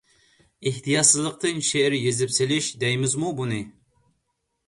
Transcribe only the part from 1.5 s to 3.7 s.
شېئىر يېزىپ سېلىش دەيمىزمۇ بۇنى؟!